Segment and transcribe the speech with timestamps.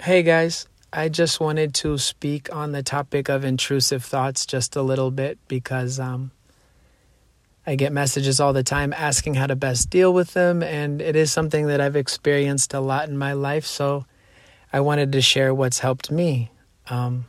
[0.00, 4.82] Hey guys, I just wanted to speak on the topic of intrusive thoughts just a
[4.82, 6.30] little bit because um,
[7.66, 11.16] I get messages all the time asking how to best deal with them, and it
[11.16, 13.66] is something that I've experienced a lot in my life.
[13.66, 14.06] So
[14.72, 16.52] I wanted to share what's helped me.
[16.88, 17.24] Um,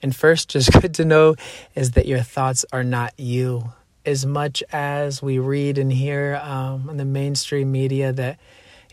[0.00, 1.34] and first, just good to know
[1.74, 3.72] is that your thoughts are not you.
[4.06, 8.38] As much as we read and hear um, in the mainstream media that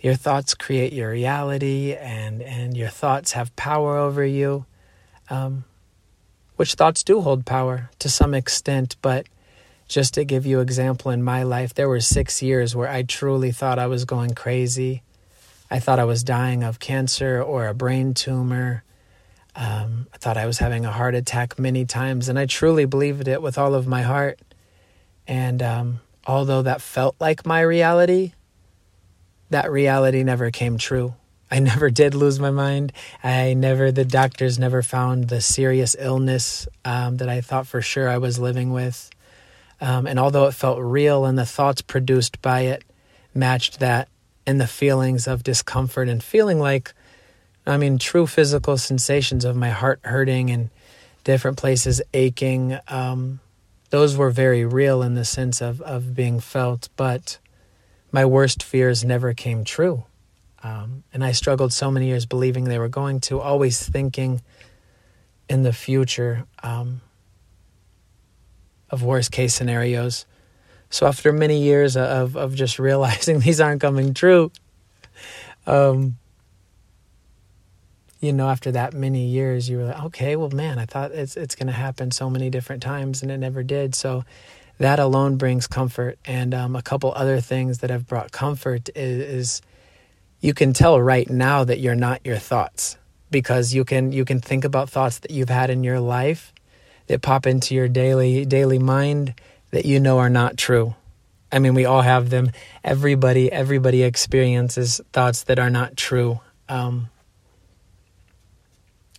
[0.02, 4.66] your thoughts create your reality and, and your thoughts have power over you,
[5.30, 5.64] um,
[6.56, 9.28] which thoughts do hold power to some extent, but
[9.88, 13.52] just to give you example in my life, there were six years where I truly
[13.52, 15.04] thought I was going crazy.
[15.70, 18.84] I thought I was dying of cancer or a brain tumor.
[19.56, 23.28] Um, I thought I was having a heart attack many times, and I truly believed
[23.28, 24.40] it with all of my heart.
[25.28, 28.32] And um, although that felt like my reality,
[29.52, 31.14] that reality never came true.
[31.52, 32.94] I never did lose my mind.
[33.24, 38.10] I never, the doctors never found the serious illness um, that I thought for sure
[38.10, 39.10] I was living with.
[39.80, 42.84] Um, and although it felt real and the thoughts produced by it
[43.34, 44.08] matched that
[44.46, 46.94] and the feelings of discomfort and feeling like,
[47.66, 50.70] I mean, true physical sensations of my heart hurting and
[51.24, 53.40] different places aching, um,
[53.90, 56.90] those were very real in the sense of, of being felt.
[56.96, 57.38] But
[58.12, 60.06] my worst fears never came true.
[60.64, 64.42] Um, and I struggled so many years believing they were going to, always thinking
[65.50, 66.46] in the future.
[66.62, 67.02] Um,
[68.92, 70.26] of worst case scenarios.
[70.90, 74.52] So after many years of of just realizing these aren't coming true,
[75.66, 76.18] um,
[78.20, 81.38] you know, after that many years, you were like, okay, well, man, I thought it's
[81.38, 83.96] it's going to happen so many different times, and it never did.
[83.96, 84.26] So
[84.82, 86.18] that alone brings comfort.
[86.26, 89.62] And um, a couple other things that have brought comfort is, is
[90.40, 92.98] you can tell right now that you're not your thoughts
[93.30, 96.52] because you can you can think about thoughts that you've had in your life
[97.08, 99.36] that pop into your daily daily mind
[99.70, 100.96] that you know are not true.
[101.52, 102.50] I mean, we all have them.
[102.84, 106.40] Everybody, everybody experiences thoughts that are not true.
[106.68, 107.10] Um,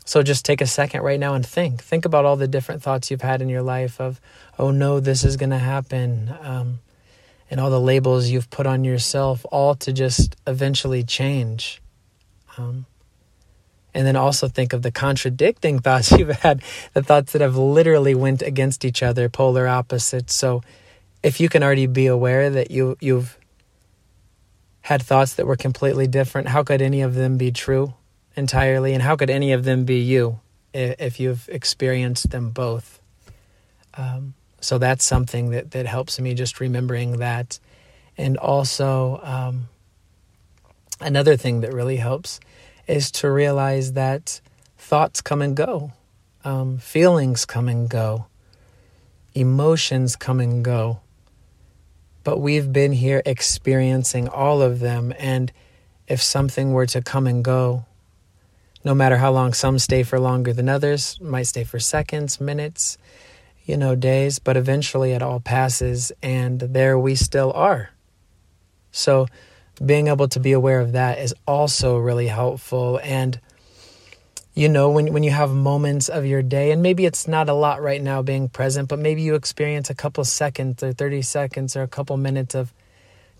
[0.04, 1.82] so just take a second right now and think.
[1.82, 4.20] Think about all the different thoughts you've had in your life of,
[4.58, 6.34] oh no, this is going to happen.
[6.40, 6.80] Um,
[7.50, 11.82] and all the labels you've put on yourself, all to just eventually change.
[12.56, 12.86] Um,
[13.94, 16.62] and then also think of the contradicting thoughts you've had
[16.94, 20.62] the thoughts that have literally went against each other polar opposites so
[21.22, 23.38] if you can already be aware that you you've
[24.82, 27.94] had thoughts that were completely different how could any of them be true
[28.36, 30.40] entirely and how could any of them be you
[30.72, 33.00] if you've experienced them both
[33.94, 37.58] um, so that's something that that helps me just remembering that
[38.16, 39.68] and also um,
[41.00, 42.40] another thing that really helps
[42.86, 44.40] is to realize that
[44.76, 45.92] thoughts come and go,
[46.44, 48.26] um, feelings come and go,
[49.34, 51.00] emotions come and go.
[52.24, 55.12] But we've been here experiencing all of them.
[55.18, 55.50] And
[56.06, 57.84] if something were to come and go,
[58.84, 62.98] no matter how long some stay for longer than others, might stay for seconds, minutes,
[63.64, 67.90] you know, days, but eventually it all passes and there we still are.
[68.90, 69.26] So,
[69.84, 73.40] being able to be aware of that is also really helpful and
[74.54, 77.54] you know when when you have moments of your day and maybe it's not a
[77.54, 81.74] lot right now being present but maybe you experience a couple seconds or 30 seconds
[81.74, 82.72] or a couple minutes of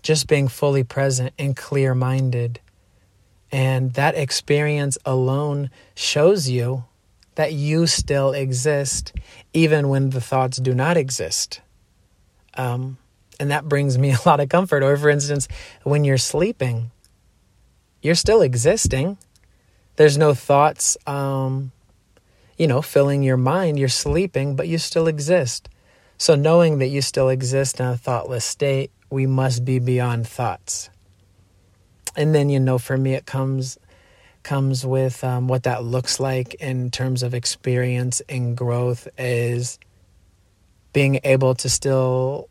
[0.01, 2.59] just being fully present and clear minded
[3.53, 6.83] and that experience alone shows you
[7.35, 9.13] that you still exist
[9.53, 11.61] even when the thoughts do not exist
[12.55, 12.97] um,
[13.39, 14.83] and that brings me a lot of comfort.
[14.83, 15.47] Or, for instance,
[15.83, 16.91] when you're sleeping,
[18.01, 19.17] you're still existing.
[19.95, 21.71] There's no thoughts, um,
[22.57, 23.79] you know, filling your mind.
[23.79, 25.69] You're sleeping, but you still exist.
[26.17, 30.89] So, knowing that you still exist in a thoughtless state, we must be beyond thoughts.
[32.15, 33.77] And then, you know, for me, it comes
[34.43, 39.79] comes with um, what that looks like in terms of experience and growth is
[40.91, 42.49] being able to still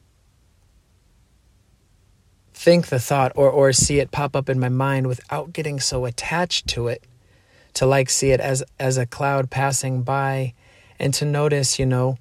[2.55, 6.05] think the thought or or see it pop up in my mind without getting so
[6.05, 7.05] attached to it
[7.75, 10.55] to like see it as as a cloud passing by
[10.99, 12.17] and to notice you know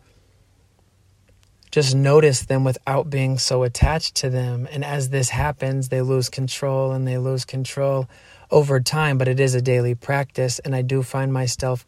[1.71, 6.29] just notice them without being so attached to them and as this happens they lose
[6.29, 8.07] control and they lose control
[8.49, 11.85] over time but it is a daily practice and I do find myself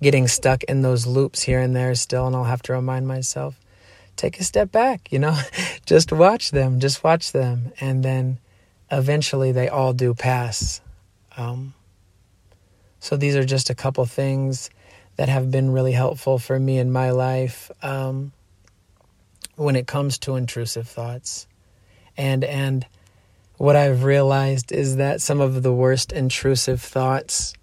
[0.00, 3.58] getting stuck in those loops here and there still and I'll have to remind myself
[4.16, 5.38] take a step back, you know,
[5.86, 7.72] just watch them, just watch them.
[7.80, 8.38] And then
[8.90, 10.80] eventually they all do pass.
[11.36, 11.74] Um,
[13.00, 14.70] So these are just a couple things
[15.16, 18.32] that have been really helpful for me in my life um,
[19.56, 21.46] when it comes to intrusive thoughts.
[22.16, 22.86] And and
[23.56, 27.54] what I've realized is that some of the worst intrusive thoughts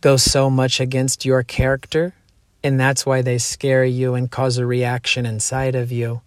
[0.00, 2.14] go so much against your character,
[2.64, 6.22] and that's why they scare you and cause a reaction inside of you.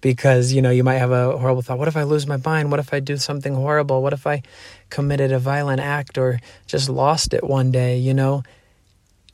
[0.00, 1.78] Because, you know, you might have a horrible thought.
[1.78, 2.70] What if I lose my mind?
[2.70, 4.02] What if I do something horrible?
[4.02, 4.42] What if I
[4.90, 8.42] committed a violent act or just lost it one day, you know?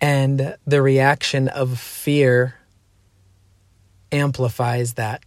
[0.00, 2.57] And the reaction of fear
[4.12, 5.22] amplifies that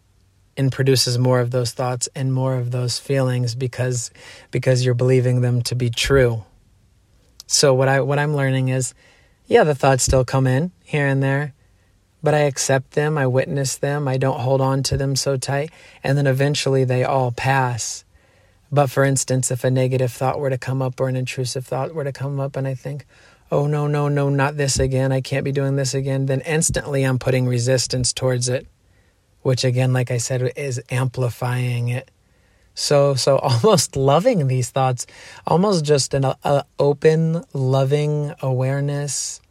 [0.57, 4.11] and produces more of those thoughts and more of those feelings because
[4.51, 6.43] because you're believing them to be true.
[7.47, 8.93] So what I what I'm learning is
[9.47, 11.53] yeah, the thoughts still come in here and there,
[12.23, 15.71] but I accept them, I witness them, I don't hold on to them so tight,
[16.03, 18.05] and then eventually they all pass.
[18.71, 21.93] But for instance, if a negative thought were to come up or an intrusive thought
[21.93, 23.05] were to come up and I think,
[23.51, 27.03] oh no, no, no, not this again, I can't be doing this again, then instantly
[27.03, 28.67] I'm putting resistance towards it
[29.41, 32.09] which again like i said is amplifying it.
[32.73, 35.05] So so almost loving these thoughts
[35.45, 39.41] almost just an a open loving awareness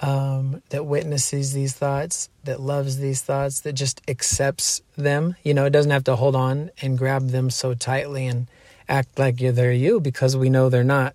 [0.00, 5.34] um, that witnesses these thoughts that loves these thoughts that just accepts them.
[5.42, 8.46] You know it doesn't have to hold on and grab them so tightly and
[8.88, 11.14] act like they're you because we know they're not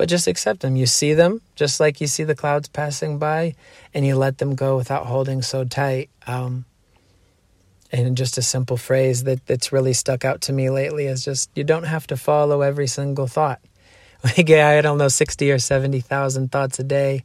[0.00, 3.54] but just accept them you see them just like you see the clouds passing by
[3.92, 6.64] and you let them go without holding so tight um,
[7.92, 11.50] and just a simple phrase that, that's really stuck out to me lately is just
[11.54, 13.60] you don't have to follow every single thought.
[14.22, 17.24] Like I don't know, sixty or seventy thousand thoughts a day.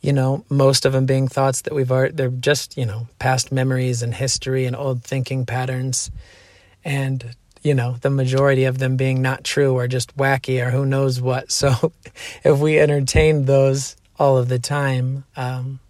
[0.00, 3.52] You know, most of them being thoughts that we've already, they're just, you know, past
[3.52, 6.10] memories and history and old thinking patterns.
[6.84, 7.34] And,
[7.66, 11.20] you know, the majority of them being not true or just wacky or who knows
[11.20, 11.50] what.
[11.56, 11.92] So
[12.44, 15.80] if we entertained those all of the time, um,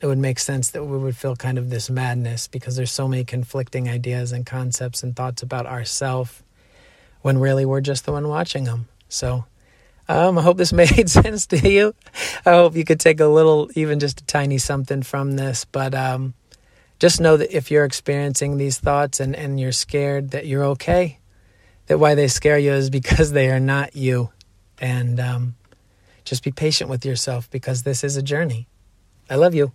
[0.00, 3.08] it would make sense that we would feel kind of this madness because there's so
[3.08, 6.44] many conflicting ideas and concepts and thoughts about ourself
[7.22, 8.86] when really we're just the one watching them.
[9.08, 9.46] So
[10.08, 11.94] um, I hope this made sense to you.
[12.46, 15.64] I hope you could take a little, even just a tiny something from this.
[15.64, 16.34] But um,
[17.04, 21.18] just know that if you're experiencing these thoughts and, and you're scared, that you're okay.
[21.84, 24.30] That why they scare you is because they are not you.
[24.78, 25.54] And um,
[26.24, 28.68] just be patient with yourself because this is a journey.
[29.28, 29.72] I love you.